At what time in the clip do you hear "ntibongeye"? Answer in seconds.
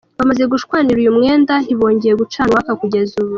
1.65-2.13